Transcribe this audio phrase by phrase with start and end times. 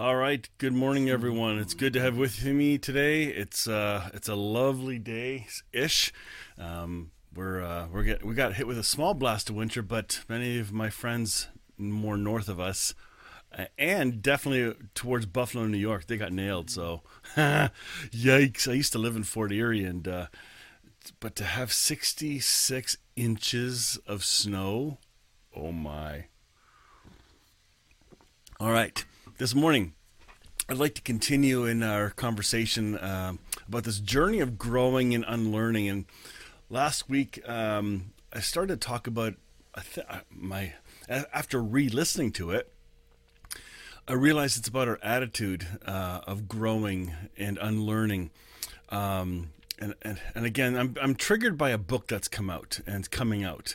[0.00, 0.48] All right.
[0.56, 1.58] Good morning, everyone.
[1.58, 3.24] It's good to have with me today.
[3.24, 6.10] It's uh, it's a lovely day ish.
[6.56, 10.24] Um, we're uh, we're get, we got hit with a small blast of winter, but
[10.26, 12.94] many of my friends more north of us,
[13.76, 16.70] and definitely towards Buffalo, New York, they got nailed.
[16.70, 17.02] So,
[17.36, 18.70] yikes!
[18.70, 20.26] I used to live in Fort Erie, and uh,
[21.20, 24.96] but to have sixty six inches of snow,
[25.54, 26.24] oh my!
[28.58, 29.04] All right
[29.40, 29.94] this morning,
[30.70, 33.32] I'd like to continue in our conversation uh,
[33.66, 35.88] about this journey of growing and unlearning.
[35.88, 36.04] And
[36.68, 39.34] last week, um, I started to talk about
[39.94, 40.74] th- uh, my
[41.08, 42.72] after re-listening to it.
[44.06, 48.30] I realized it's about our attitude uh, of growing and unlearning.
[48.90, 53.10] Um, and, and, and again, I'm, I'm triggered by a book that's come out and
[53.10, 53.74] coming out.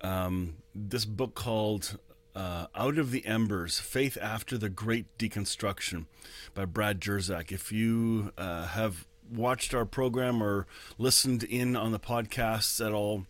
[0.00, 1.98] Um, this book called
[2.34, 6.06] uh, Out of the Embers Faith After the Great Deconstruction
[6.54, 7.52] by Brad Jersak.
[7.52, 10.66] If you uh, have watched our program or
[10.98, 13.26] listened in on the podcasts at all,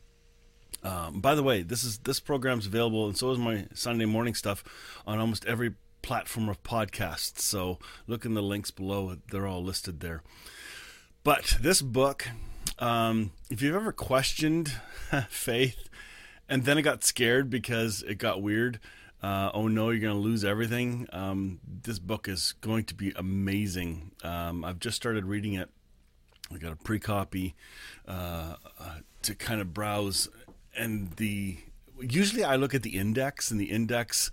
[0.83, 4.34] um, by the way, this is this program's available, and so is my Sunday morning
[4.34, 4.64] stuff
[5.06, 7.41] on almost every platform of podcasts.
[7.41, 10.22] So look in the links below; they're all listed there.
[11.22, 12.28] But this book,
[12.81, 14.72] um, if you've ever questioned
[15.28, 15.89] faith,
[16.48, 18.81] and then I got scared because it got weird.
[19.23, 21.07] Uh, oh no, you're going to lose everything.
[21.12, 24.11] Um, this book is going to be amazing.
[24.25, 25.71] Um, I've just started reading it.
[26.53, 27.55] I got a pre copy
[28.06, 30.28] uh, uh, to kind of browse,
[30.77, 31.59] and the
[32.00, 34.31] usually I look at the index, and the index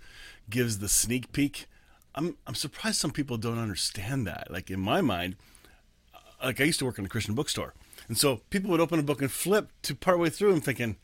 [0.50, 1.66] gives the sneak peek.
[2.14, 4.50] I'm I'm surprised some people don't understand that.
[4.50, 5.36] Like in my mind,
[6.14, 7.74] uh, like I used to work in a Christian bookstore,
[8.08, 10.52] and so people would open a book and flip to partway through.
[10.52, 10.96] I'm thinking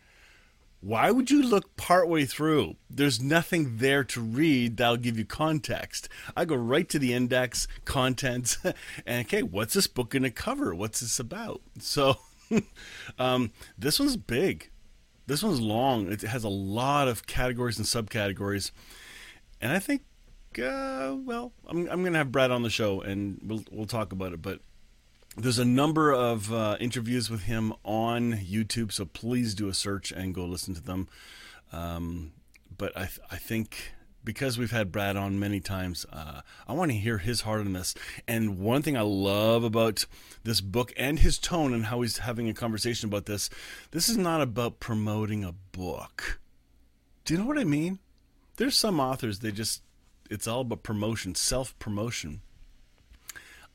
[0.81, 2.77] why would you look partway through?
[2.89, 6.09] There's nothing there to read that'll give you context.
[6.37, 8.59] I go right to the index, contents,
[9.07, 10.75] and okay, what's this book going to cover?
[10.75, 11.63] What's this about?
[11.79, 12.19] So,
[13.19, 14.71] um, this one's big.
[15.27, 16.13] This one's long.
[16.13, 18.71] It has a lot of categories and subcategories,
[19.61, 20.03] and I think,
[20.63, 24.13] uh, well, I'm I'm going to have Brad on the show, and we'll we'll talk
[24.13, 24.41] about it.
[24.41, 24.61] But
[25.37, 30.11] there's a number of uh, interviews with him on YouTube, so please do a search
[30.11, 31.09] and go listen to them.
[31.73, 32.33] Um,
[32.77, 33.93] but I, th- I think
[34.25, 37.73] because we've had Brad on many times, uh, I want to hear his heart on
[37.75, 37.95] this.
[38.27, 40.05] And one thing I love about
[40.43, 43.49] this book and his tone and how he's having a conversation about this,
[43.93, 46.41] this is not about promoting a book.
[47.25, 48.01] Do you know what I mean?
[48.57, 49.83] There's some authors they just
[50.29, 52.41] it's all about promotion, self promotion.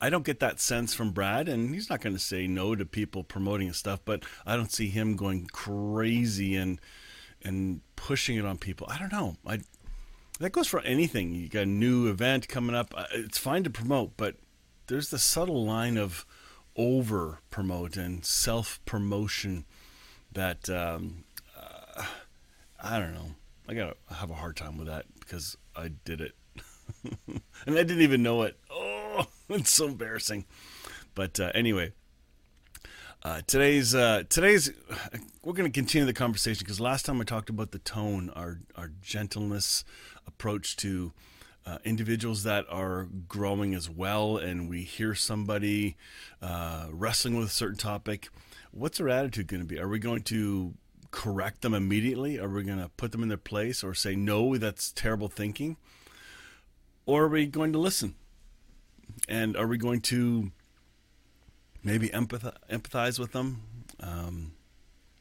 [0.02, 2.86] I don't get that sense from Brad, and he's not going to say no to
[2.86, 6.82] people promoting his stuff, but I don't see him going crazy and
[7.44, 8.88] and pushing it on people.
[8.90, 9.38] I don't know.
[9.46, 9.60] I
[10.40, 11.34] that goes for anything.
[11.34, 12.96] You got a new event coming up.
[13.14, 14.38] It's fine to promote, but
[14.88, 16.26] there's the subtle line of
[16.76, 19.66] over promote and self promotion
[20.32, 21.26] that um,
[21.56, 22.04] uh,
[22.82, 23.36] I don't know.
[23.70, 26.34] I gotta have a hard time with that because I did it,
[27.28, 27.42] and
[27.78, 28.58] I didn't even know it.
[29.56, 30.46] It's so embarrassing.
[31.14, 31.92] But uh, anyway,
[33.22, 34.72] uh, today's uh, today's
[35.44, 38.60] we're going to continue the conversation because last time I talked about the tone, our
[38.78, 39.84] our gentleness
[40.26, 41.12] approach to
[41.66, 45.98] uh, individuals that are growing as well, and we hear somebody
[46.42, 48.30] uh, wrestling with a certain topic.
[48.72, 49.80] What's our attitude going to be?
[49.80, 50.76] Are we going to
[51.12, 52.40] correct them immediately?
[52.40, 55.76] Are we going to put them in their place or say no, that's terrible thinking?
[57.06, 58.16] Or are we going to listen?
[59.28, 60.52] And are we going to
[61.84, 63.62] maybe empathize, empathize with them?
[64.00, 64.54] Um,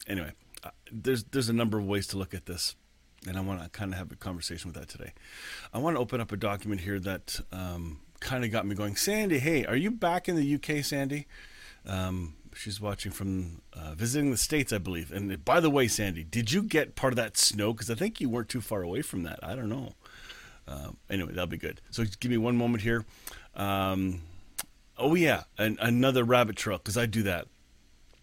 [0.06, 0.32] anyway,
[0.64, 2.74] uh, there's there's a number of ways to look at this,
[3.26, 5.12] and I want to kind of have a conversation with that today.
[5.72, 8.96] I want to open up a document here that um, kind of got me going.
[8.96, 11.26] Sandy, hey, are you back in the UK, Sandy?
[11.86, 15.12] Um, she's watching from uh, visiting the states, I believe.
[15.12, 17.72] And by the way, Sandy, did you get part of that snow?
[17.72, 19.38] Because I think you weren't too far away from that.
[19.42, 19.94] I don't know.
[20.68, 21.80] Uh, anyway, that'll be good.
[21.90, 23.04] So give me one moment here.
[23.54, 24.22] Um,
[24.98, 27.46] oh yeah, an, another rabbit trail because I do that.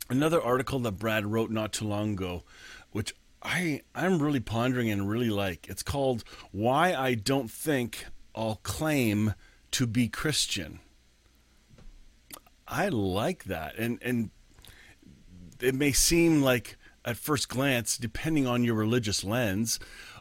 [0.09, 2.43] Another article that Brad wrote not too long ago,
[2.91, 3.13] which
[3.43, 5.67] I I'm really pondering and really like.
[5.69, 9.33] It's called "Why I Don't Think I'll Claim
[9.71, 10.79] to Be Christian."
[12.67, 14.29] I like that, and and
[15.59, 19.79] it may seem like at first glance, depending on your religious lens,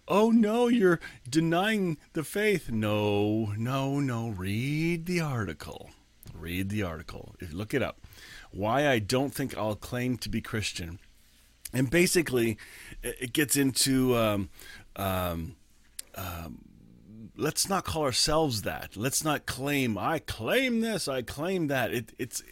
[0.09, 2.71] oh no, you're denying the faith.
[2.71, 4.29] No, no, no.
[4.29, 5.91] Read the article.
[6.35, 7.35] Read the article.
[7.53, 8.01] Look it up.
[8.51, 10.99] Why I don't think I'll claim to be Christian.
[11.73, 12.59] And basically,
[13.03, 14.51] it gets into um,
[14.95, 15.57] um,
[16.15, 16.59] um,
[17.37, 18.97] let's not call ourselves that.
[18.97, 21.93] Let's not claim I claim this, I claim that.
[21.93, 22.43] It, it's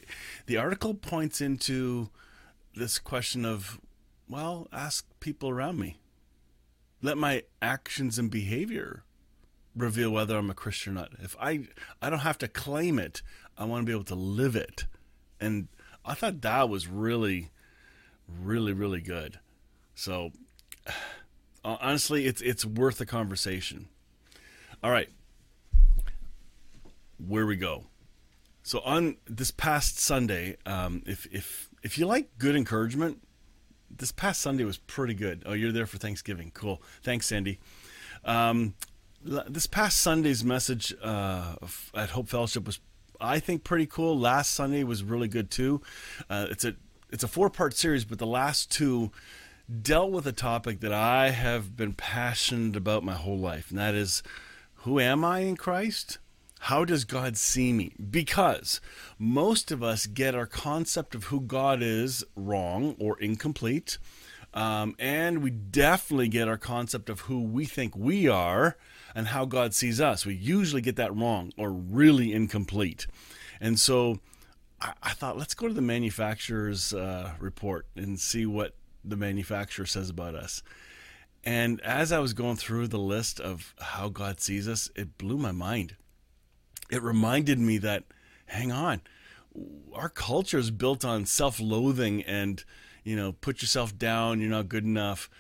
[0.47, 2.11] the article points into
[2.75, 3.81] this question of
[4.29, 5.97] well, ask people around me.
[7.05, 9.03] Let my actions and behavior
[9.77, 11.11] reveal whether I'm a Christian or not.
[11.21, 11.69] If I
[12.01, 13.21] I don't have to claim it,
[13.59, 14.87] I want to be able to live it.
[15.39, 15.69] And
[16.03, 17.51] I thought that was really
[18.27, 19.39] really really good.
[19.95, 20.33] So
[21.65, 23.89] honestly, it's it's worth a conversation.
[24.83, 25.11] All right.
[27.19, 27.85] Where we go.
[28.63, 33.24] So on this past Sunday, um, if if if you like good encouragement,
[33.99, 35.43] this past Sunday was pretty good.
[35.47, 36.51] Oh, you're there for Thanksgiving.
[36.55, 36.83] Cool.
[37.03, 37.59] Thanks, Sandy.
[38.25, 38.75] Um,
[39.25, 41.57] this past Sunday's message uh,
[41.95, 42.81] at Hope Fellowship was,
[43.21, 44.19] I think, pretty cool.
[44.19, 45.81] Last Sunday was really good too.
[46.29, 46.75] Uh, it's a
[47.11, 49.13] it's a four part series, but the last two
[49.83, 53.95] dealt with a topic that I have been passionate about my whole life, and that
[53.95, 54.23] is,
[54.79, 56.19] who am I in Christ?
[56.65, 57.93] How does God see me?
[58.11, 58.81] Because
[59.19, 63.99] most of us get our concept of who God is wrong or incomplete.
[64.55, 68.79] Um, and we definitely get our concept of who we think we are
[69.15, 70.25] and how God sees us.
[70.25, 73.07] We usually get that wrong or really incomplete.
[73.61, 74.21] And so
[74.81, 78.75] I, I thought, let's go to the manufacturer's uh, report and see what
[79.05, 80.63] the manufacturer says about us.
[81.45, 85.37] And as I was going through the list of how God sees us, it blew
[85.37, 85.97] my mind
[86.91, 88.05] it reminded me that,
[88.47, 89.01] hang on,
[89.93, 92.65] our culture is built on self-loathing and
[93.05, 95.31] you know put yourself down you're not good enough.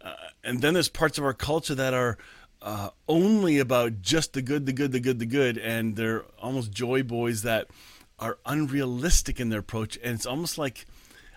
[0.00, 2.18] Uh, and then there's parts of our culture that are
[2.62, 6.70] uh, only about just the good the good the good the good and they're almost
[6.70, 7.66] joy boys that
[8.18, 9.98] are unrealistic in their approach.
[10.02, 10.86] And it's almost like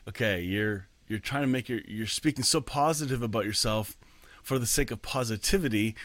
[0.08, 3.98] okay you're you're trying to make your you're speaking so positive about yourself
[4.44, 5.96] for the sake of positivity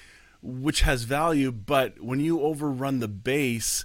[0.42, 3.84] which has value, but when you overrun the base,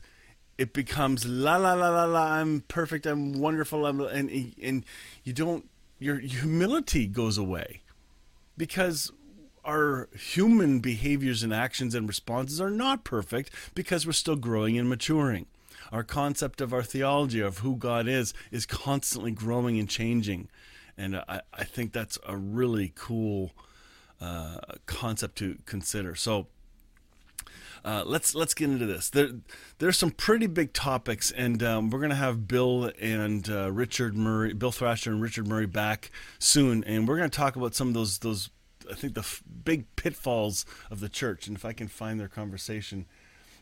[0.58, 2.34] it becomes la la la la la.
[2.34, 3.06] I'm perfect.
[3.06, 3.86] I'm wonderful.
[3.86, 4.86] I'm, and and
[5.24, 5.70] you don't.
[6.00, 7.82] Your humility goes away
[8.58, 9.12] because
[9.64, 14.88] our human behaviors and actions and responses are not perfect because we're still growing and
[14.88, 15.46] maturing.
[15.92, 20.50] Our concept of our theology of who God is is constantly growing and changing,
[20.98, 23.52] and I, I think that's a really cool
[24.22, 26.16] uh, concept to consider.
[26.16, 26.48] So
[27.86, 29.10] uh, let's let's get into this.
[29.10, 29.30] There
[29.78, 34.54] there's some pretty big topics, and um, we're gonna have Bill and uh, Richard Murray,
[34.54, 38.20] Bill Thrasher and Richard Murray back soon, and we're gonna talk about some of those
[38.20, 38.50] those
[38.90, 41.48] I think the f- big pitfalls of the church.
[41.48, 43.06] And if I can find their conversation,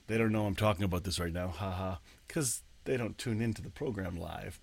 [0.08, 1.98] they don't know I'm talking about this right now, haha,
[2.28, 4.60] because they don't tune into the program live.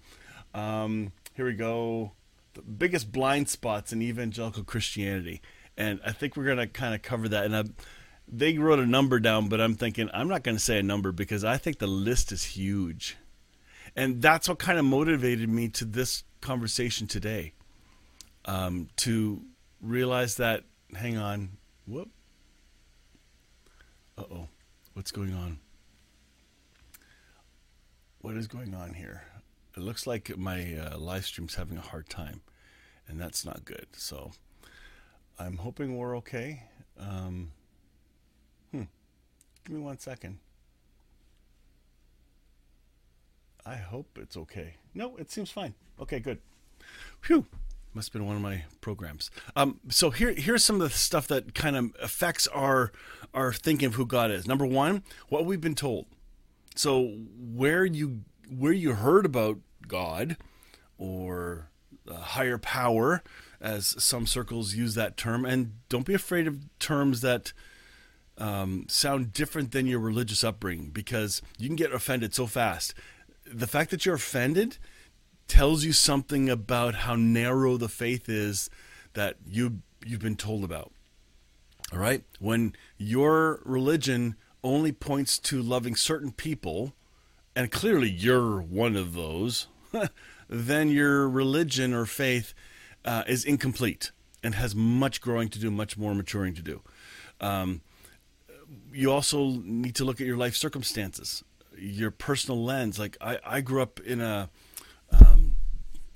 [0.55, 2.12] Um, here we go.
[2.55, 5.41] The biggest blind spots in evangelical Christianity
[5.77, 7.45] and I think we're going to kind of cover that.
[7.45, 7.64] And I,
[8.29, 11.12] they wrote a number down, but I'm thinking I'm not going to say a number
[11.12, 13.17] because I think the list is huge.
[13.95, 17.52] And that's what kind of motivated me to this conversation today.
[18.45, 19.43] Um, to
[19.81, 20.64] realize that,
[20.95, 21.50] hang on,
[21.87, 22.11] whoop.
[24.19, 24.49] Uh oh,
[24.95, 25.59] what's going on?
[28.21, 29.25] What is going on here?
[29.76, 32.43] It looks like my uh, live stream's having a hard time,
[33.09, 33.87] and that's not good.
[33.93, 34.33] So
[35.39, 36.65] I'm hoping we're okay.
[36.99, 37.53] Um,
[38.71, 38.83] hmm.
[39.65, 40.39] Give me one second.
[43.65, 44.75] I hope it's okay.
[44.95, 45.75] No, it seems fine.
[46.01, 46.39] Okay, good.
[47.21, 47.47] Phew.
[47.95, 49.31] Must have been one of my programs.
[49.55, 52.91] Um, so here, here's some of the stuff that kind of affects our
[53.35, 54.47] our thinking of who God is.
[54.47, 56.07] Number one, what we've been told.
[56.75, 60.39] So where you where you heard about God
[60.97, 61.69] or
[62.11, 63.23] higher power
[63.62, 65.45] as some circles use that term.
[65.45, 67.52] And don't be afraid of terms that
[68.37, 72.92] um, sound different than your religious upbringing because you can get offended so fast.
[73.47, 74.78] The fact that you're offended
[75.47, 78.69] tells you something about how narrow the faith is
[79.12, 80.92] that you you've been told about.
[81.92, 82.25] All right?
[82.40, 86.95] When your religion only points to loving certain people,
[87.54, 89.69] and clearly you're one of those,
[90.49, 92.54] then your religion or faith
[93.04, 94.11] uh, is incomplete.
[94.42, 96.82] and has much growing to do, much more maturing to do.
[97.40, 97.80] Um,
[98.92, 101.44] you also need to look at your life circumstances,
[101.76, 102.99] your personal lens.
[102.99, 104.50] Like I, I grew up in a,
[105.12, 105.56] um,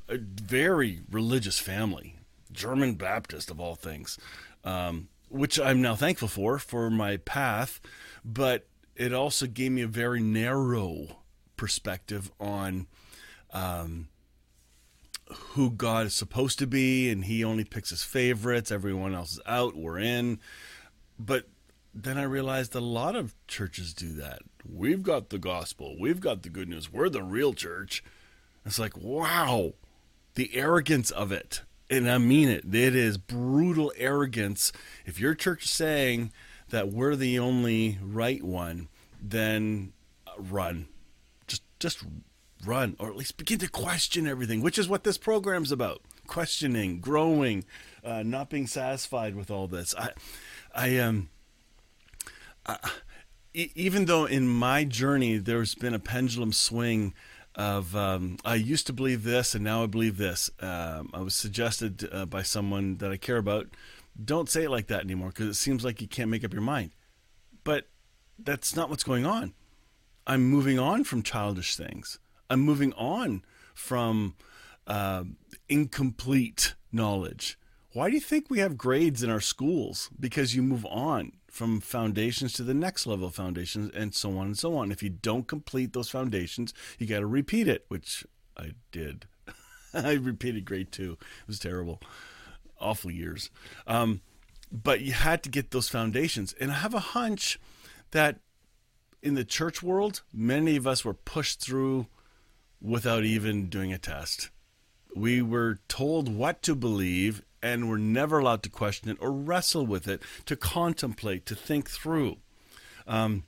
[0.08, 2.16] a very religious family,
[2.52, 4.18] German Baptist of all things,
[4.64, 7.80] um, which I'm now thankful for for my path,
[8.24, 11.18] but it also gave me a very narrow
[11.56, 12.86] perspective on
[13.52, 14.08] um,
[15.30, 18.70] who God is supposed to be, and He only picks His favorites.
[18.70, 19.76] Everyone else is out.
[19.76, 20.38] We're in.
[21.18, 21.46] But
[21.94, 24.40] then I realized a lot of churches do that.
[24.68, 25.96] We've got the gospel.
[25.98, 26.92] We've got the good news.
[26.92, 28.04] We're the real church.
[28.64, 29.74] It's like, wow,
[30.34, 31.62] the arrogance of it.
[31.88, 32.64] And I mean it.
[32.74, 34.72] It is brutal arrogance.
[35.04, 36.32] If your church is saying
[36.70, 38.88] that we're the only right one,
[39.22, 39.92] then
[40.36, 40.88] run.
[41.46, 42.04] Just just
[42.64, 46.00] run or at least begin to question everything, which is what this program's about.
[46.26, 47.64] Questioning, growing,
[48.04, 49.94] uh, not being satisfied with all this.
[49.96, 50.10] I
[50.74, 51.28] I um
[53.54, 57.14] even though in my journey there's been a pendulum swing
[57.54, 60.50] of um, I used to believe this and now I believe this.
[60.60, 63.68] Um, I was suggested uh, by someone that I care about,
[64.22, 66.62] don't say it like that anymore because it seems like you can't make up your
[66.62, 66.90] mind.
[67.64, 67.86] But
[68.38, 69.54] that's not what's going on.
[70.26, 72.18] I'm moving on from childish things.
[72.48, 73.42] I'm moving on
[73.74, 74.34] from
[74.86, 75.24] uh,
[75.68, 77.58] incomplete knowledge.
[77.92, 80.10] Why do you think we have grades in our schools?
[80.18, 84.46] Because you move on from foundations to the next level of foundations and so on
[84.48, 84.92] and so on.
[84.92, 88.26] If you don't complete those foundations, you got to repeat it, which
[88.56, 89.26] I did.
[89.94, 91.12] I repeated grade two.
[91.12, 92.02] It was terrible.
[92.78, 93.48] Awful years.
[93.86, 94.20] Um,
[94.70, 96.54] but you had to get those foundations.
[96.60, 97.58] And I have a hunch
[98.10, 98.40] that
[99.22, 102.06] in the church world, many of us were pushed through
[102.80, 104.50] without even doing a test.
[105.14, 109.86] We were told what to believe and we're never allowed to question it or wrestle
[109.86, 112.36] with it, to contemplate, to think through.
[113.06, 113.44] Um,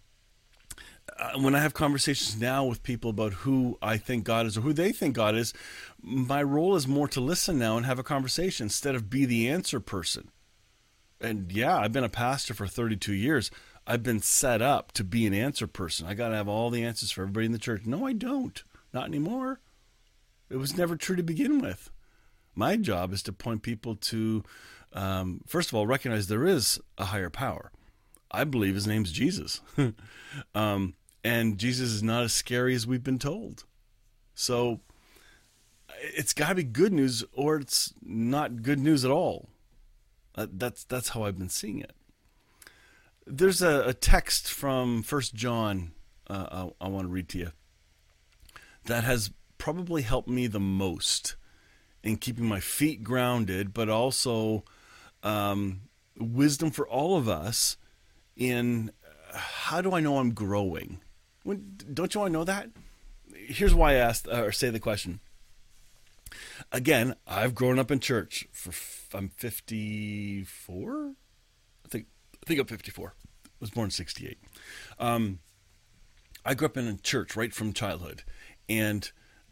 [1.18, 4.62] uh, when I have conversations now with people about who I think God is or
[4.62, 5.52] who they think God is,
[6.00, 9.48] my role is more to listen now and have a conversation instead of be the
[9.48, 10.30] answer person.
[11.20, 13.50] And yeah, I've been a pastor for 32 years.
[13.86, 16.06] I've been set up to be an answer person.
[16.06, 17.86] I got to have all the answers for everybody in the church.
[17.86, 18.62] No, I don't.
[18.92, 19.60] Not anymore.
[20.50, 21.90] It was never true to begin with.
[22.54, 24.42] My job is to point people to,
[24.92, 27.70] um, first of all, recognize there is a higher power.
[28.30, 29.60] I believe his name's Jesus.
[30.54, 33.64] um, and Jesus is not as scary as we've been told.
[34.34, 34.80] So
[36.00, 39.48] it's got to be good news or it's not good news at all.
[40.34, 41.92] Uh, that's that's how I've been seeing it.
[43.26, 45.92] There's a, a text from First John
[46.28, 47.52] uh, I, I want to read to you
[48.88, 51.36] that has probably helped me the most
[52.02, 54.64] in keeping my feet grounded, but also
[55.22, 55.82] um,
[56.18, 57.76] wisdom for all of us
[58.36, 58.90] in
[59.32, 61.00] uh, how do I know I'm growing?
[61.44, 62.70] When, don't you want to know that?
[63.34, 65.20] Here's why I asked uh, or say the question.
[66.72, 68.72] Again, I've grown up in church for
[69.16, 71.12] I'm 54.
[71.84, 73.14] I think I think I'm 54.
[73.16, 74.38] I was born in 68.
[74.98, 75.40] Um,
[76.44, 78.22] I grew up in a church right from childhood,
[78.68, 79.10] and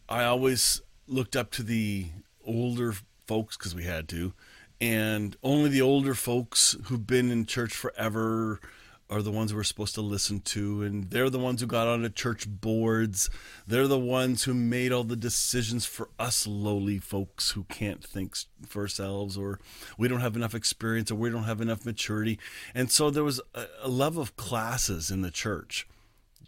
[0.09, 2.07] I always looked up to the
[2.45, 2.95] older
[3.27, 4.33] folks because we had to,
[4.81, 8.61] and only the older folks who've been in church forever
[9.09, 12.09] are the ones we're supposed to listen to and they're the ones who got onto
[12.09, 13.31] church boards.
[13.67, 18.37] They're the ones who made all the decisions for us lowly folks who can't think
[18.67, 19.61] for ourselves or
[19.97, 22.39] we don't have enough experience or we don't have enough maturity.
[22.75, 25.87] And so there was a, a love of classes in the church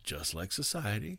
[0.03, 1.19] just like society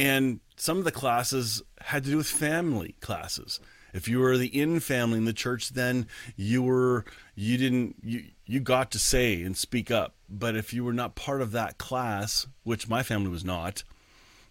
[0.00, 3.60] and some of the classes had to do with family classes
[3.92, 7.04] if you were the in family in the church, then you were
[7.34, 10.14] you didn't you you got to say and speak up.
[10.28, 13.82] But if you were not part of that class, which my family was not,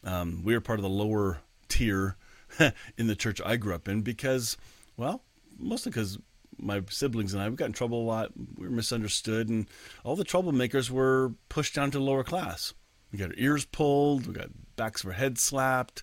[0.03, 2.18] um, we were part of the lower tier
[2.98, 4.58] in the church I grew up in because,
[4.98, 5.24] well,
[5.58, 6.18] mostly because
[6.58, 8.32] my siblings and I we got in trouble a lot.
[8.58, 9.68] We were misunderstood, and
[10.03, 12.74] all the troublemakers were pushed down to lower class.
[13.12, 16.01] We got our ears pulled, we got backs our heads slapped,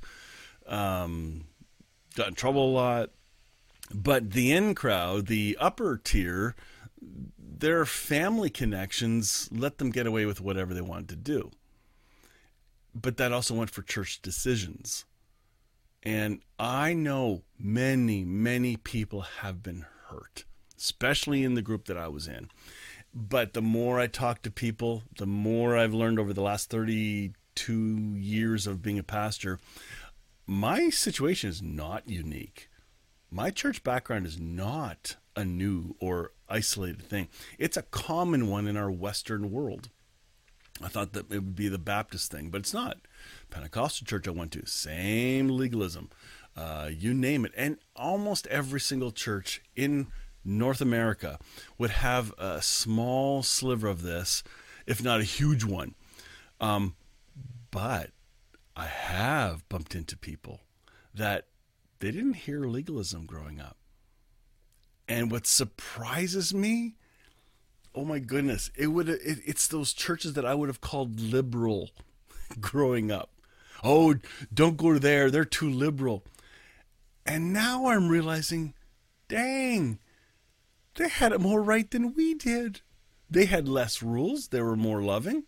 [0.66, 1.46] um,
[2.14, 3.10] got in trouble a lot.
[3.92, 6.54] But the in crowd, the upper tier,
[7.38, 11.50] their family connections let them get away with whatever they wanted to do.
[12.94, 15.04] But that also went for church decisions.
[16.02, 20.44] And I know many, many people have been hurt,
[20.76, 22.50] especially in the group that I was in.
[23.14, 26.70] But the more I talk to people, the more I've learned over the last
[27.56, 29.58] 32 years of being a pastor,
[30.46, 32.68] my situation is not unique
[33.30, 37.28] my church background is not a new or isolated thing.
[37.58, 39.90] It's a common one in our Western world.
[40.82, 42.98] I thought that it would be the Baptist thing, but it's not.
[43.50, 46.10] Pentecostal church I went to, same legalism.
[46.56, 47.52] Uh, you name it.
[47.56, 50.08] And almost every single church in
[50.44, 51.38] North America
[51.76, 54.42] would have a small sliver of this,
[54.86, 55.94] if not a huge one.
[56.60, 56.94] Um,
[57.76, 58.08] but
[58.74, 60.62] I have bumped into people
[61.12, 61.48] that
[61.98, 63.76] they didn't hear legalism growing up.
[65.06, 66.94] And what surprises me,
[67.94, 71.90] oh my goodness, it would it, it's those churches that I would have called liberal
[72.62, 73.28] growing up.
[73.84, 74.14] Oh,
[74.54, 76.24] don't go there, they're too liberal.
[77.26, 78.72] And now I'm realizing,
[79.28, 79.98] dang,
[80.94, 82.80] they had it more right than we did.
[83.28, 85.42] They had less rules, they were more loving.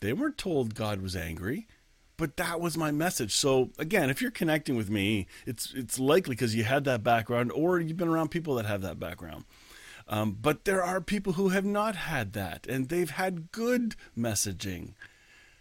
[0.00, 1.66] They weren't told God was angry
[2.16, 3.34] but that was my message.
[3.34, 7.52] So again, if you're connecting with me, it's it's likely because you had that background
[7.52, 9.44] or you've been around people that have that background.
[10.06, 14.92] Um, but there are people who have not had that, and they've had good messaging.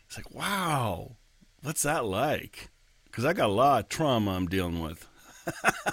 [0.05, 1.15] It's like, wow,
[1.61, 2.69] what's that like?
[3.05, 5.07] Because I got a lot of trauma I'm dealing with.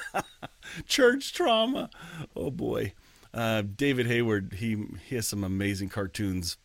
[0.86, 1.90] Church trauma.
[2.34, 2.92] Oh boy.
[3.32, 6.56] Uh, David Hayward, he he has some amazing cartoons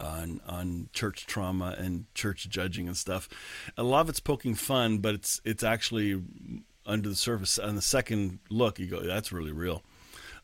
[0.00, 3.28] on on church trauma and church judging and stuff.
[3.76, 6.22] A lot of it's poking fun, but it's it's actually
[6.84, 7.58] under the surface.
[7.58, 9.82] On the second look, you go, "That's really real,"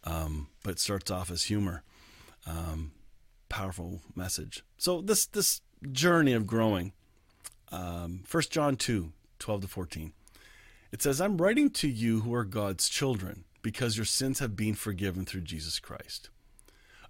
[0.05, 1.83] um, but it starts off as humor.
[2.47, 2.93] Um,
[3.49, 4.65] powerful message.
[4.79, 6.93] So this this journey of growing.
[7.71, 10.13] Um, First John 2, 12 to 14.
[10.93, 14.75] It says, I'm writing to you who are God's children because your sins have been
[14.75, 16.29] forgiven through Jesus Christ.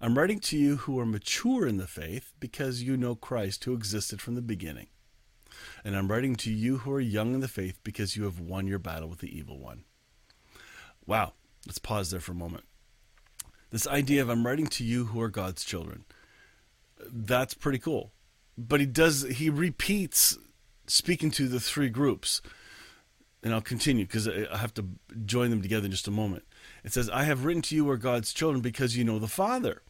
[0.01, 3.73] I'm writing to you who are mature in the faith because you know Christ who
[3.73, 4.87] existed from the beginning.
[5.83, 8.67] And I'm writing to you who are young in the faith because you have won
[8.67, 9.83] your battle with the evil one.
[11.05, 11.33] Wow,
[11.65, 12.65] let's pause there for a moment.
[13.71, 16.05] This idea of I'm writing to you who are God's children.
[17.11, 18.11] That's pretty cool.
[18.57, 20.37] But he does he repeats
[20.87, 22.41] speaking to the three groups.
[23.41, 24.85] And I'll continue because I have to
[25.25, 26.45] join them together in just a moment.
[26.83, 29.27] It says, I have written to you who are God's children because you know the
[29.27, 29.81] Father.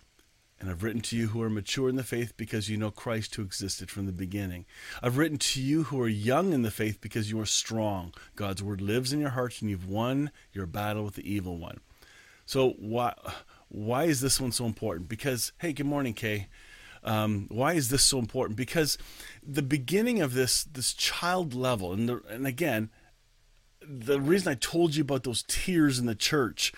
[0.60, 3.36] And I've written to you who are mature in the faith because you know Christ
[3.36, 4.66] who existed from the beginning.
[5.02, 8.14] I've written to you who are young in the faith because you are strong.
[8.38, 11.82] God's word lives in your hearts and you've won your battle with the evil one.
[12.46, 13.14] So why
[13.68, 15.10] why is this one so important?
[15.10, 16.48] Because hey, good morning, Kay.
[17.04, 18.56] Um, why is this so important?
[18.56, 18.98] Because
[19.46, 22.90] the beginning of this this child level, and the, and again,
[23.88, 26.74] the reason I told you about those tiers in the church,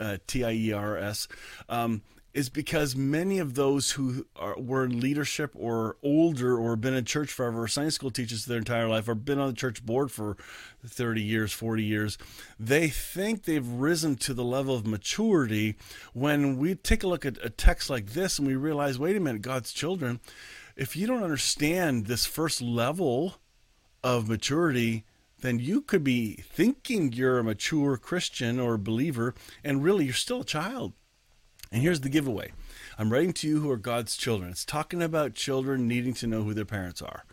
[0.00, 1.28] uh, T I E R S,
[1.68, 2.02] um,
[2.36, 7.02] is because many of those who are, were in leadership or older or been in
[7.06, 10.12] church forever or Sunday school teachers their entire life or been on the church board
[10.12, 10.36] for
[10.86, 12.18] 30 years, 40 years,
[12.60, 15.76] they think they've risen to the level of maturity
[16.12, 19.20] when we take a look at a text like this and we realize, wait a
[19.20, 20.20] minute, God's children,
[20.76, 23.36] if you don't understand this first level
[24.04, 25.06] of maturity,
[25.40, 30.40] then you could be thinking you're a mature Christian or believer, and really you're still
[30.40, 30.92] a child.
[31.70, 32.52] And here's the giveaway
[32.98, 34.50] I'm writing to you who are God's children.
[34.50, 37.24] It's talking about children needing to know who their parents are.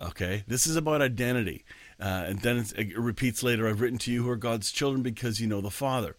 [0.00, 1.64] Okay, this is about identity.
[2.00, 5.40] Uh, and then it repeats later I've written to you who are God's children because
[5.40, 6.16] you know the Father.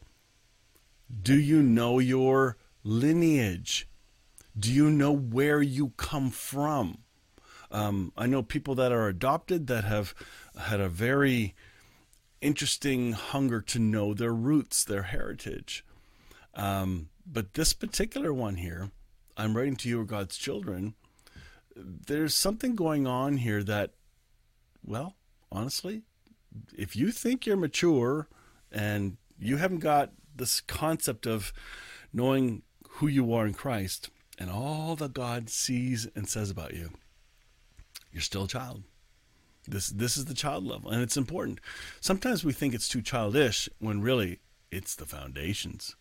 [1.21, 3.87] Do you know your lineage?
[4.57, 6.99] Do you know where you come from?
[7.71, 10.13] Um, I know people that are adopted that have
[10.59, 11.55] had a very
[12.41, 15.85] interesting hunger to know their roots, their heritage.
[16.53, 18.91] Um, but this particular one here,
[19.37, 20.95] I'm writing to you, God's children.
[21.75, 23.91] There's something going on here that,
[24.83, 25.15] well,
[25.51, 26.03] honestly,
[26.77, 28.27] if you think you're mature
[28.71, 31.53] and you haven't got this concept of
[32.11, 36.91] knowing who you are in Christ and all that God sees and says about you,
[38.11, 38.83] you're still a child.
[39.71, 41.59] This this is the child level, and it's important.
[42.01, 44.39] Sometimes we think it's too childish when really
[44.71, 45.95] it's the foundations.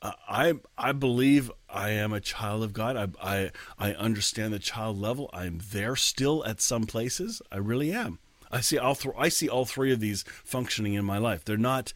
[0.00, 2.96] Uh, I I believe I am a child of God.
[2.96, 5.30] I, I I understand the child level.
[5.32, 7.40] I'm there still at some places.
[7.50, 8.18] I really am.
[8.50, 11.44] I see all th- I see all three of these functioning in my life.
[11.44, 11.92] They're not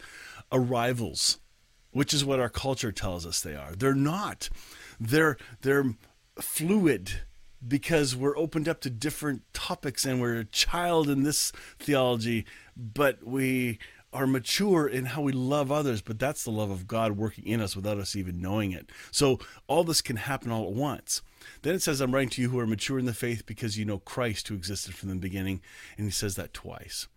[0.52, 1.38] arrivals,
[1.90, 3.74] which is what our culture tells us they are.
[3.74, 4.48] They're not.
[4.98, 5.94] They're they're
[6.40, 7.22] fluid
[7.66, 13.24] because we're opened up to different topics and we're a child in this theology, but
[13.26, 13.78] we
[14.12, 17.60] are mature in how we love others, but that's the love of God working in
[17.60, 18.90] us without us even knowing it.
[19.10, 21.22] So all this can happen all at once.
[21.62, 23.84] Then it says, I'm writing to you who are mature in the faith because you
[23.84, 25.60] know Christ who existed from the beginning.
[25.98, 27.08] And he says that twice.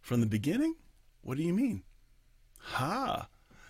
[0.00, 0.76] From the beginning?
[1.22, 1.82] What do you mean?
[2.60, 3.28] Ha!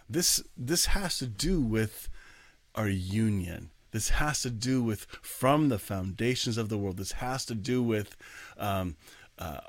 [0.09, 2.09] This this has to do with
[2.75, 3.71] our union.
[3.91, 6.99] This has to do with from the foundations of the world.
[6.99, 8.17] This has to do with
[8.59, 8.97] um,
[9.39, 9.61] uh,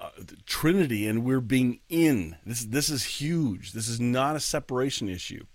[0.46, 2.36] Trinity, and we're being in.
[2.46, 3.74] This this is huge.
[3.74, 5.46] This is not a separation issue.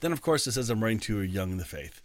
[0.00, 2.00] Then, of course, it says, "I'm writing to you young in the faith,"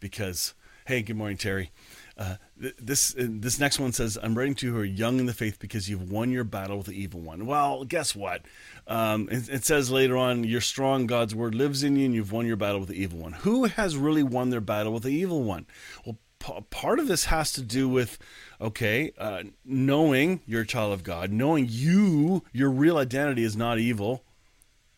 [0.00, 0.54] because
[0.86, 1.70] hey, good morning, Terry.
[2.18, 5.26] Uh, this uh, this next one says, "I'm writing to you who are young in
[5.26, 8.42] the faith because you've won your battle with the evil one." Well, guess what?
[8.88, 11.06] Um, it, it, says later on, "You're strong.
[11.06, 13.66] God's word lives in you, and you've won your battle with the evil one." Who
[13.66, 15.66] has really won their battle with the evil one?
[16.04, 18.18] Well, p- part of this has to do with,
[18.60, 23.78] okay, uh, knowing you're a child of God, knowing you, your real identity is not
[23.78, 24.24] evil.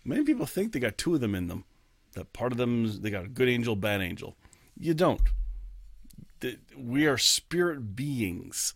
[0.07, 1.65] Many people think they got two of them in them.
[2.15, 4.37] That part of them, they got a good angel, bad angel.
[4.79, 5.21] You don't
[6.77, 8.75] we are spirit beings,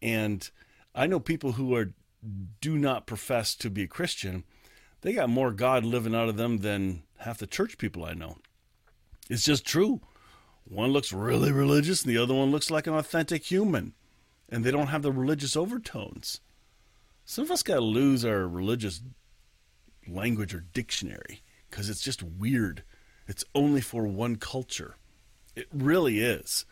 [0.00, 0.48] and
[0.94, 1.92] I know people who are
[2.60, 4.44] do not profess to be a Christian.
[5.00, 8.36] They got more God living out of them than half the church people I know.
[9.28, 10.00] It's just true.
[10.64, 13.94] One looks really religious, and the other one looks like an authentic human,
[14.48, 16.40] and they don't have the religious overtones.
[17.24, 19.00] Some of us got to lose our religious
[20.06, 22.82] language or dictionary because it's just weird.
[23.26, 24.96] It's only for one culture.
[25.54, 26.64] It really is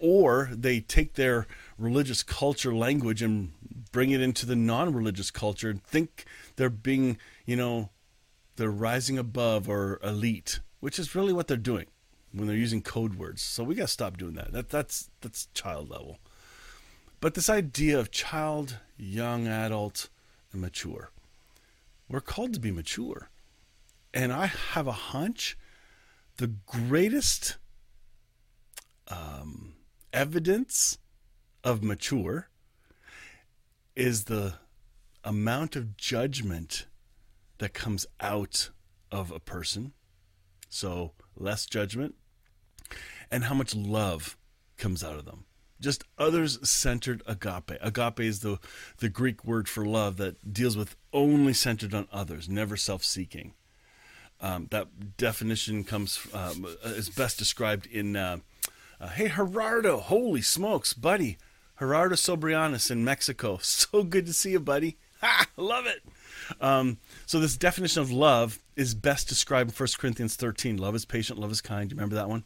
[0.00, 1.46] or they take their
[1.78, 3.52] religious culture language and
[3.92, 6.24] bring it into the non-religious culture and think
[6.56, 7.90] they're being you know
[8.56, 11.86] they're rising above or elite which is really what they're doing
[12.34, 13.40] when they're using code words.
[13.40, 14.52] So we got to stop doing that.
[14.52, 16.18] that that's that's child level.
[17.20, 20.08] But this idea of child young adult
[20.52, 21.10] and mature.
[22.08, 23.30] We're called to be mature.
[24.12, 25.56] And i have a hunch
[26.36, 27.56] the greatest
[29.08, 29.73] um,
[30.14, 30.98] evidence
[31.64, 32.48] of mature
[33.96, 34.54] is the
[35.24, 36.86] amount of judgment
[37.58, 38.70] that comes out
[39.10, 39.92] of a person.
[40.68, 42.14] So, less judgment,
[43.30, 44.36] and how much love
[44.76, 45.44] comes out of them.
[45.80, 47.78] Just others centered agape.
[47.80, 48.58] Agape is the,
[48.98, 53.54] the Greek word for love that deals with only centered on others, never self seeking.
[54.40, 58.38] Um, that definition comes um, is best described in uh,
[59.04, 61.36] uh, hey, Gerardo, holy smokes, buddy.
[61.78, 63.58] Gerardo Sobrianis in Mexico.
[63.62, 64.96] So good to see you, buddy.
[65.20, 66.02] Ha, love it.
[66.60, 70.76] Um, so this definition of love is best described in 1 Corinthians 13.
[70.76, 71.90] Love is patient, love is kind.
[71.90, 72.44] You remember that one?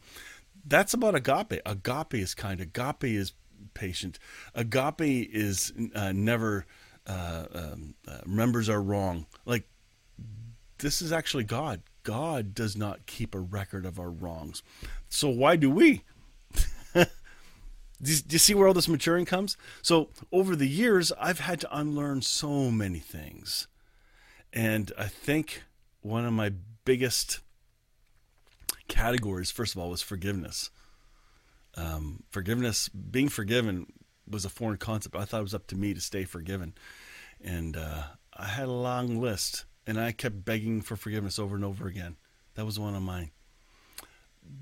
[0.64, 1.60] That's about agape.
[1.66, 2.60] Agape is kind.
[2.60, 3.32] Agape is
[3.74, 4.20] patient.
[4.54, 5.00] Agape
[5.32, 6.66] is uh, never
[7.04, 9.26] uh, um, uh, remembers our wrong.
[9.44, 9.64] Like
[10.78, 11.82] this is actually God.
[12.04, 14.62] God does not keep a record of our wrongs.
[15.08, 16.04] So why do we?
[18.00, 19.56] Do you, do you, see where all this maturing comes?
[19.82, 23.66] So over the years, I've had to unlearn so many things,
[24.52, 25.64] and I think
[26.00, 26.52] one of my
[26.84, 27.40] biggest
[28.87, 30.70] categories, first of all, was forgiveness.
[31.76, 33.87] Um, forgiveness, being forgiven,
[34.28, 35.16] was a foreign concept.
[35.16, 36.74] I thought it was up to me to stay forgiven,
[37.42, 41.64] and uh, I had a long list, and I kept begging for forgiveness over and
[41.64, 42.16] over again.
[42.54, 43.32] That was one of mine.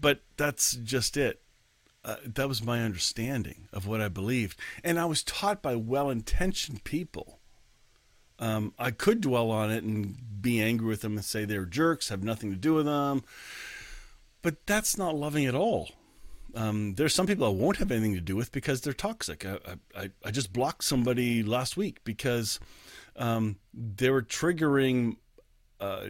[0.01, 1.43] But that's just it
[2.07, 4.59] uh, that was my understanding of what I believed.
[4.85, 7.41] And I was taught by well intentioned people.
[8.39, 12.11] Um, I could dwell on it and be angry with them and say they're jerks,
[12.11, 13.25] have nothing to do with them.
[14.41, 15.91] But that's not loving at all.
[16.55, 19.45] Um, there's some people I won't have anything to do with because they're toxic.
[19.45, 19.59] I,
[19.97, 22.61] I, I just blocked somebody last week because
[23.17, 25.17] um, they were triggering
[25.81, 26.09] uh,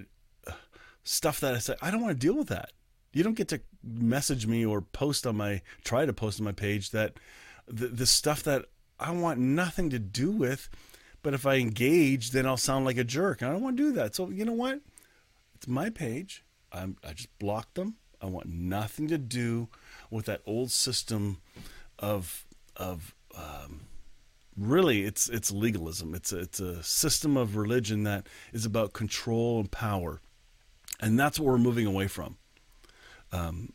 [1.05, 2.73] stuff that I said, I don't want to deal with that.
[3.17, 6.53] You don't get to message me or post on my try to post on my
[6.53, 7.15] page that
[7.67, 8.67] the, the stuff that
[9.01, 10.69] I want nothing to do with.
[11.23, 13.41] But if I engage, then I'll sound like a jerk.
[13.41, 14.15] And I don't want to do that.
[14.15, 14.81] So you know what?
[15.55, 16.45] It's my page.
[16.71, 17.95] I'm, I just blocked them.
[18.21, 19.69] I want nothing to do
[20.11, 21.39] with that old system
[21.99, 22.45] of
[22.77, 23.87] of um,
[24.59, 26.15] really it's it's legalism.
[26.15, 30.21] It's a, it's a system of religion that is about control and power,
[31.01, 32.37] and that's what we're moving away from.
[33.33, 33.73] Um,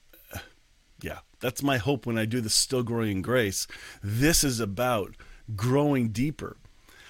[1.01, 3.67] yeah, that's my hope when I do the Still Growing in Grace.
[4.03, 5.15] This is about
[5.55, 6.57] growing deeper.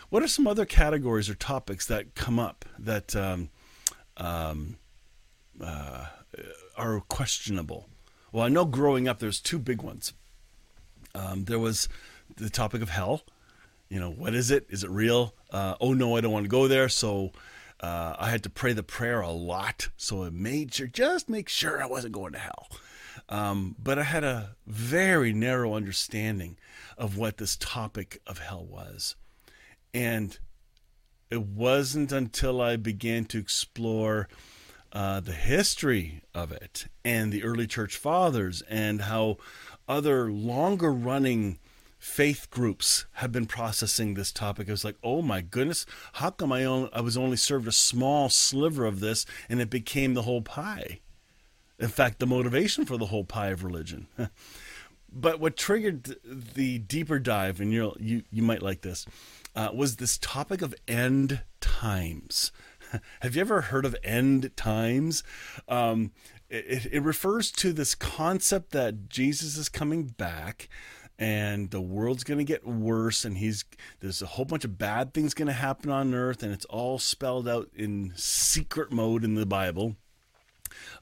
[0.10, 3.50] What are some other categories or topics that come up that um,
[4.18, 4.78] um,
[5.64, 6.08] uh,
[6.78, 7.88] are questionable?
[8.32, 10.14] Well, I know growing up, there's two big ones.
[11.14, 11.90] Um, there was
[12.38, 13.24] the topic of hell.
[13.90, 14.66] You know, what is it?
[14.70, 15.34] Is it real?
[15.52, 16.88] Uh, oh no, I don't want to go there.
[16.88, 17.32] So
[17.82, 19.90] uh, I had to pray the prayer a lot.
[19.98, 22.68] So it made sure, just make sure I wasn't going to hell.
[23.28, 26.58] Um, but I had a very narrow understanding
[26.98, 29.16] of what this topic of hell was.
[29.94, 30.38] And
[31.30, 34.28] it wasn't until I began to explore
[34.94, 39.38] uh, the history of it and the early church fathers and how
[39.88, 41.60] other longer running
[42.02, 44.68] faith groups have been processing this topic.
[44.68, 47.72] I was like, oh my goodness, how come I, only, I was only served a
[47.72, 51.00] small sliver of this and it became the whole pie?
[51.78, 54.08] In fact, the motivation for the whole pie of religion.
[55.14, 59.06] but what triggered the deeper dive, and you you you might like this,
[59.56, 62.52] uh, was this topic of end times.
[63.22, 65.24] Have you ever heard of end times?
[65.68, 66.12] Um,
[66.50, 70.68] it, it refers to this concept that Jesus is coming back
[71.20, 73.64] and the world's going to get worse and he's
[74.00, 76.98] there's a whole bunch of bad things going to happen on earth and it's all
[76.98, 79.96] spelled out in secret mode in the bible.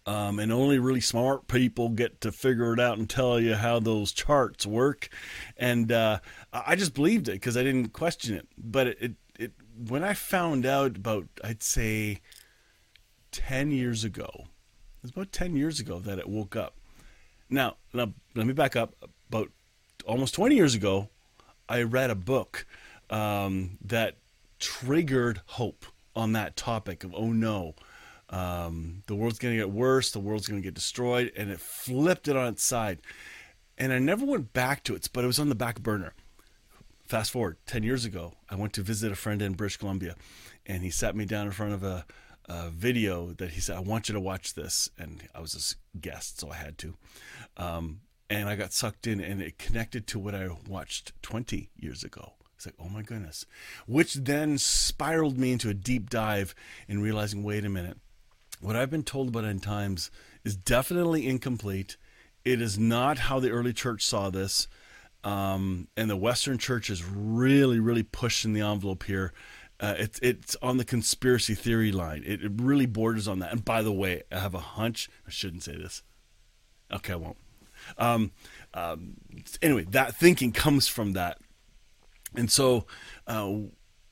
[0.08, 3.80] Um, and only really smart people get to figure it out and tell you how
[3.80, 5.10] those charts work.
[5.58, 6.20] And uh,
[6.52, 8.48] i just believed it because i didn't question it.
[8.58, 9.52] But it, it, it
[9.88, 12.20] when i found out about i'd say
[13.32, 14.48] 10 years ago
[15.00, 16.76] it was about 10 years ago that it woke up.
[17.50, 18.96] Now, now let me back up
[19.30, 19.50] about
[20.06, 21.10] almost 20 years ago,
[21.68, 22.66] I read a book
[23.10, 24.16] um, that
[24.60, 25.86] triggered hope
[26.16, 27.76] on that topic of, oh no,
[28.30, 31.60] um, the world's going to get worse, the world's going to get destroyed, and it
[31.60, 33.00] flipped it on its side.
[33.78, 36.14] And I never went back to it, but it was on the back burner.
[37.06, 40.16] Fast forward 10 years ago, I went to visit a friend in British Columbia,
[40.66, 42.06] and he sat me down in front of a,
[42.46, 44.90] a video that he said, I want you to watch this.
[44.98, 46.94] And I was his guest, so I had to.
[47.58, 52.04] Um, and I got sucked in and it connected to what I watched 20 years
[52.04, 52.34] ago.
[52.56, 53.46] It's like, oh my goodness.
[53.88, 56.54] Which then spiraled me into a deep dive
[56.88, 57.98] in realizing wait a minute,
[58.60, 60.12] what I've been told about end times
[60.44, 61.96] is definitely incomplete.
[62.44, 64.68] It is not how the early church saw this.
[65.24, 69.34] Um, and the Western church is really, really pushing the envelope here.
[69.80, 72.24] Uh, it's it's on the conspiracy theory line.
[72.26, 73.52] It, it really borders on that.
[73.52, 75.10] And by the way, I have a hunch.
[75.26, 76.04] I shouldn't say this.
[76.92, 77.38] Okay, I won't.
[77.98, 78.32] Um,
[78.74, 79.16] um,
[79.62, 81.40] anyway, that thinking comes from that.
[82.36, 82.86] And so
[83.28, 83.52] uh,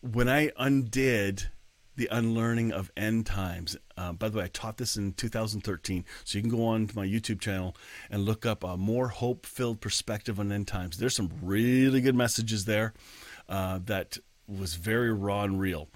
[0.02, 1.50] when I undid
[1.98, 3.76] the unlearning of end times.
[3.98, 6.96] Uh, by the way, I taught this in 2013, so you can go on to
[6.96, 7.76] my YouTube channel
[8.10, 10.98] and look up a more hope-filled perspective on end times.
[10.98, 12.94] There's some really good messages there
[13.50, 15.90] uh, that was very raw and real.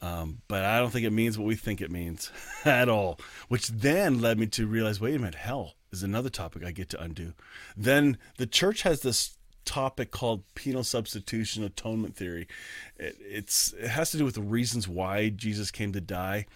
[0.00, 2.30] Um, but I don't think it means what we think it means
[2.64, 3.18] at all.
[3.48, 6.88] Which then led me to realize, wait a minute, hell, is another topic I get
[6.90, 7.32] to undo.
[7.76, 12.48] Then the church has this topic called penal substitution atonement theory.
[12.96, 16.46] It, it's it has to do with the reasons why Jesus came to die,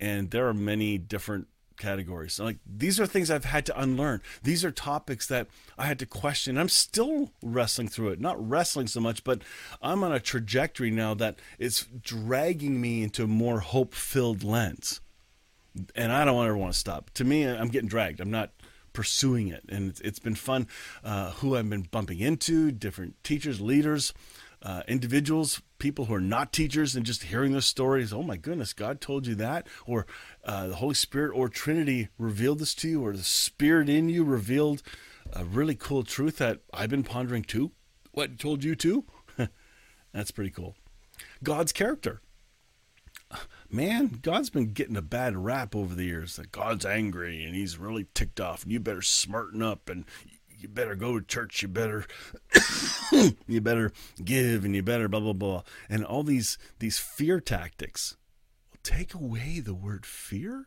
[0.00, 2.38] and there are many different categories.
[2.38, 4.22] Like these are things I've had to unlearn.
[4.42, 6.56] These are topics that I had to question.
[6.56, 8.20] I'm still wrestling through it.
[8.20, 9.42] Not wrestling so much, but
[9.82, 15.00] I'm on a trajectory now that it's dragging me into a more hope-filled lens.
[15.96, 17.10] And I don't ever want to stop.
[17.14, 18.20] To me, I'm getting dragged.
[18.20, 18.52] I'm not
[18.94, 19.64] pursuing it.
[19.68, 20.66] And it's, it's been fun
[21.04, 24.14] uh, who I've been bumping into, different teachers, leaders,
[24.62, 28.14] uh, individuals, people who are not teachers, and just hearing their stories.
[28.14, 30.06] Oh my goodness, God told you that, or
[30.44, 34.24] uh, the Holy Spirit or Trinity revealed this to you, or the Spirit in you
[34.24, 34.82] revealed
[35.34, 37.72] a really cool truth that I've been pondering too.
[38.12, 39.04] What told you too?
[40.12, 40.76] That's pretty cool.
[41.42, 42.22] God's character
[43.74, 47.76] man, God's been getting a bad rap over the years that God's angry and he's
[47.76, 50.04] really ticked off and you better smarten up and
[50.56, 52.06] you better go to church, you better
[53.48, 53.92] you better
[54.24, 55.62] give and you better blah blah blah.
[55.88, 58.16] And all these these fear tactics.
[58.82, 60.66] take away the word fear?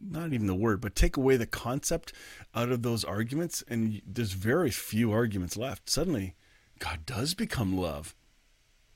[0.00, 2.12] Not even the word, but take away the concept
[2.54, 5.90] out of those arguments and there's very few arguments left.
[5.90, 6.34] Suddenly
[6.78, 8.14] God does become love.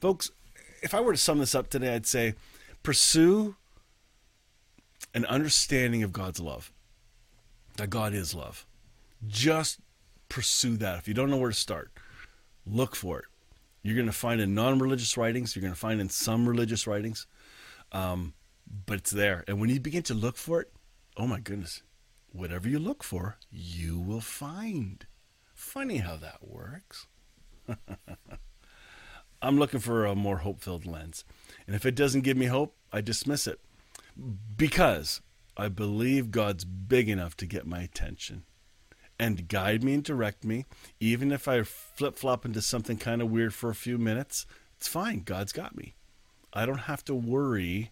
[0.00, 0.30] Folks,
[0.82, 2.34] if I were to sum this up today, I'd say
[2.82, 3.56] pursue
[5.14, 6.72] an understanding of God's love.
[7.76, 8.66] That God is love.
[9.26, 9.80] Just
[10.28, 10.98] pursue that.
[10.98, 11.90] If you don't know where to start,
[12.66, 13.24] look for it.
[13.82, 16.86] You're going to find in non religious writings, you're going to find in some religious
[16.86, 17.26] writings,
[17.92, 18.34] um,
[18.86, 19.44] but it's there.
[19.48, 20.72] And when you begin to look for it,
[21.16, 21.82] oh my goodness,
[22.32, 25.06] whatever you look for, you will find.
[25.54, 27.06] Funny how that works.
[29.42, 31.24] I'm looking for a more hope filled lens.
[31.66, 33.60] And if it doesn't give me hope, I dismiss it
[34.56, 35.20] because
[35.56, 38.44] I believe God's big enough to get my attention
[39.18, 40.66] and guide me and direct me.
[40.98, 44.88] Even if I flip flop into something kind of weird for a few minutes, it's
[44.88, 45.20] fine.
[45.20, 45.94] God's got me.
[46.52, 47.90] I don't have to worry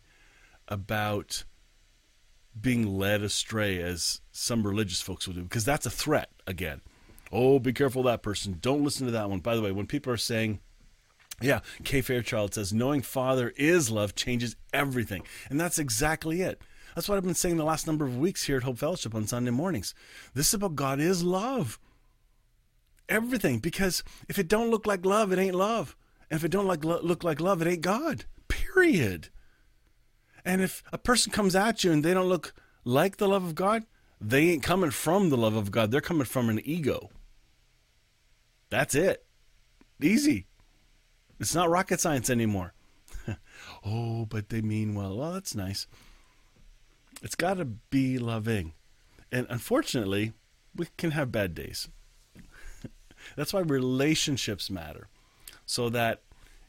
[0.66, 1.44] about
[2.60, 6.80] being led astray as some religious folks will do because that's a threat again.
[7.30, 8.58] Oh, be careful that person.
[8.60, 9.40] Don't listen to that one.
[9.40, 10.60] By the way, when people are saying,
[11.40, 15.22] yeah, Kay Fairchild says knowing Father is love changes everything.
[15.48, 16.60] And that's exactly it.
[16.94, 19.26] That's what I've been saying the last number of weeks here at Hope Fellowship on
[19.26, 19.94] Sunday mornings.
[20.34, 21.78] This is about God is love.
[23.08, 25.96] Everything, because if it don't look like love, it ain't love.
[26.30, 28.24] And if it don't like look like love, it ain't God.
[28.48, 29.28] Period.
[30.44, 32.52] And if a person comes at you and they don't look
[32.84, 33.84] like the love of God,
[34.20, 35.90] they ain't coming from the love of God.
[35.92, 37.10] They're coming from an ego.
[38.70, 39.24] That's it.
[40.02, 40.47] Easy.
[41.40, 42.72] It's not rocket science anymore.
[43.86, 45.16] oh, but they mean well.
[45.16, 45.86] Well, that's nice.
[47.22, 48.74] It's got to be loving.
[49.30, 50.32] And unfortunately,
[50.74, 51.88] we can have bad days.
[53.36, 55.08] that's why relationships matter.
[55.66, 56.22] So that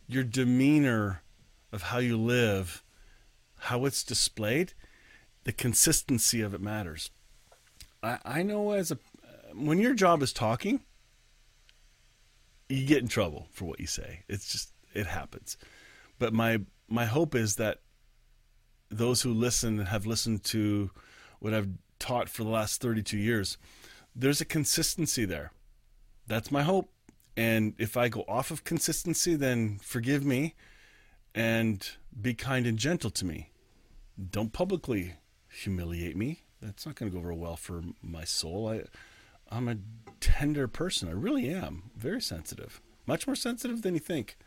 [0.08, 1.22] your demeanor
[1.72, 2.84] of how you live,
[3.60, 4.74] how it's displayed,
[5.44, 7.12] the consistency of it matters.
[8.04, 8.98] I, I know as a
[9.54, 10.82] when your job is talking,
[12.70, 14.24] you get in trouble for what you say.
[14.30, 15.58] It's just it happens.
[16.20, 17.80] But my my hope is that
[18.90, 20.92] those who listen and have listened to
[21.40, 23.58] what I've taught for the last 32 years.
[24.16, 25.52] There's a consistency there.
[26.28, 26.92] That's my hope.
[27.38, 30.56] And if I go off of consistency, then forgive me
[31.36, 31.88] and
[32.20, 33.52] be kind and gentle to me.
[34.32, 35.16] Don't publicly
[35.48, 36.42] humiliate me.
[36.62, 38.70] That's not going to go over well for my soul.
[38.70, 38.84] I,
[39.50, 39.78] I'm a
[40.20, 41.10] tender person.
[41.10, 41.92] I really am.
[41.96, 42.82] Very sensitive.
[43.06, 44.38] Much more sensitive than you think.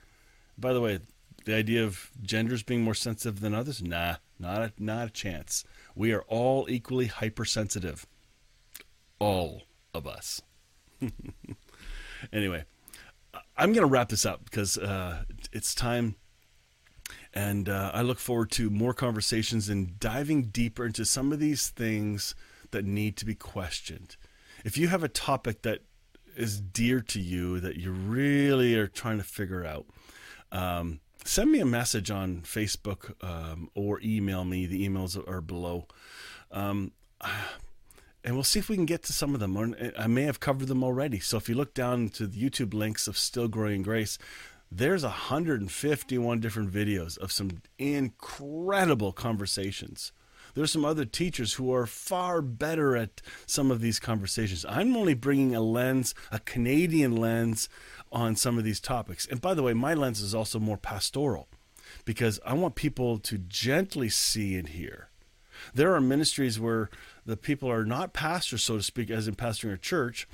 [0.57, 1.01] By the way,
[1.45, 5.65] the idea of genders being more sensitive than others, nah, not a, not a chance.
[5.95, 8.07] We are all equally hypersensitive.
[9.19, 9.63] All
[9.95, 10.43] of us.
[12.33, 12.65] anyway,
[13.57, 16.17] I'm going to wrap this up because uh, it's time
[17.35, 21.69] and uh, I look forward to more conversations and diving deeper into some of these
[21.69, 22.35] things
[22.71, 24.17] that need to be questioned.
[24.65, 25.81] If you have a topic that
[26.37, 29.87] is dear to you that you really are trying to figure out,
[30.51, 34.67] um, send me a message on Facebook um, or email me.
[34.67, 35.87] The emails are below.
[36.51, 36.93] Um,
[38.25, 39.57] and we'll see if we can get to some of them.
[39.57, 41.19] Or I may have covered them already.
[41.19, 44.19] So if you look down to the YouTube links of Still Growing Grace,
[44.71, 50.13] there's 151 different videos of some incredible conversations.
[50.55, 54.67] There's some other teachers who are far better at some of these conversations.
[54.69, 57.69] I'm only bringing a lens, a Canadian lens,
[58.11, 59.27] on some of these topics.
[59.27, 61.49] And by the way, my lens is also more pastoral
[62.05, 65.09] because I want people to gently see and hear.
[65.75, 66.91] There are ministries where
[67.25, 70.29] the people are not pastors, so to speak, as in pastoring a church,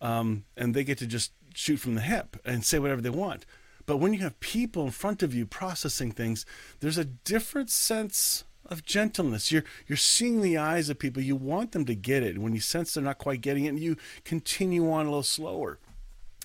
[0.00, 3.44] um, and they get to just shoot from the hip and say whatever they want.
[3.86, 6.46] But when you have people in front of you processing things,
[6.80, 9.50] there's a different sense of gentleness.
[9.50, 11.22] You're you're seeing the eyes of people.
[11.22, 12.38] You want them to get it.
[12.38, 15.78] When you sense they're not quite getting it, you continue on a little slower.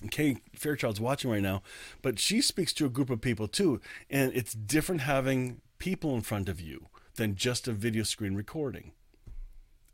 [0.04, 1.62] Okay, Fairchild's watching right now,
[2.02, 6.20] but she speaks to a group of people too, and it's different having people in
[6.20, 8.92] front of you than just a video screen recording.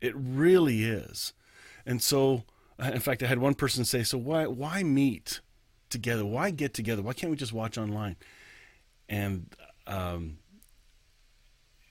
[0.01, 1.31] It really is.
[1.85, 2.43] And so,
[2.79, 5.39] in fact, I had one person say, "So why why meet?"
[5.93, 6.25] together?
[6.25, 7.01] Why get together?
[7.01, 8.17] Why can't we just watch online?
[9.07, 9.55] And
[9.87, 10.39] um,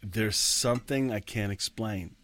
[0.02, 2.16] there's something I can't explain.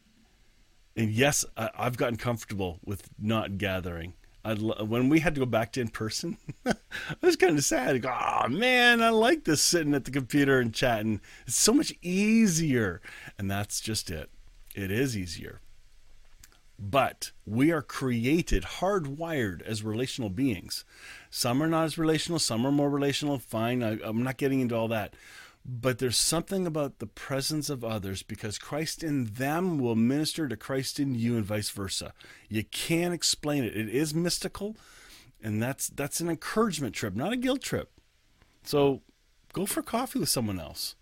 [0.96, 4.14] And yes, I, have gotten comfortable with not gathering.
[4.44, 6.74] Lo- when we had to go back to in person, I
[7.20, 8.00] was kind of sad.
[8.02, 11.20] Go, oh man, I like this sitting at the computer and chatting.
[11.46, 13.00] It's so much easier.
[13.38, 14.30] And that's just it.
[14.74, 15.60] It is easier.
[16.78, 20.84] But we are created, hardwired as relational beings.
[21.28, 23.38] Some are not as relational, some are more relational.
[23.38, 25.14] Fine, I, I'm not getting into all that.
[25.64, 30.56] But there's something about the presence of others because Christ in them will minister to
[30.56, 32.14] Christ in you and vice versa.
[32.48, 33.76] You can't explain it.
[33.76, 34.76] It is mystical,
[35.42, 37.90] and that's that's an encouragement trip, not a guilt trip.
[38.62, 39.02] So
[39.52, 40.94] go for coffee with someone else.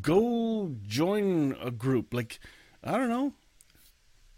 [0.00, 2.12] Go join a group.
[2.12, 2.40] Like,
[2.82, 3.34] I don't know.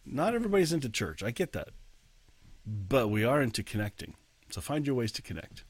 [0.04, 1.22] Not everybody's into church.
[1.22, 1.70] I get that.
[2.66, 4.14] But we are into connecting.
[4.50, 5.64] So find your ways to connect.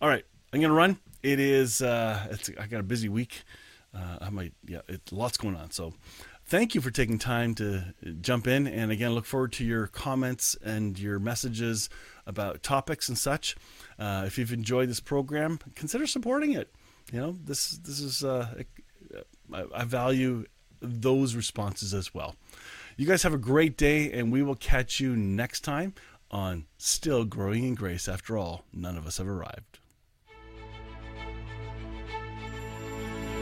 [0.00, 0.98] All right, I'm gonna run.
[1.22, 1.82] It is.
[1.82, 2.50] Uh, it's.
[2.58, 3.42] I got a busy week.
[3.94, 4.52] Uh, I might.
[4.66, 4.80] Yeah,
[5.10, 5.70] lots going on.
[5.70, 5.94] So,
[6.46, 8.66] thank you for taking time to jump in.
[8.66, 11.90] And again, look forward to your comments and your messages
[12.26, 13.56] about topics and such.
[13.98, 16.72] Uh, if you've enjoyed this program, consider supporting it.
[17.12, 18.24] You know, this this is.
[18.24, 18.62] Uh,
[19.52, 20.44] I, I value
[20.80, 22.36] those responses as well.
[22.96, 25.94] You guys have a great day, and we will catch you next time
[26.30, 28.08] on Still Growing in Grace.
[28.08, 29.79] After all, none of us have arrived.